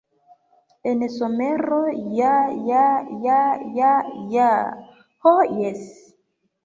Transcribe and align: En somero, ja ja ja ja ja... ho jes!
En 0.91 1.01
somero, 1.17 1.81
ja 2.19 2.31
ja 2.69 2.87
ja 3.27 3.37
ja 3.77 3.93
ja... 4.37 4.51
ho 5.27 5.37
jes! 5.61 5.89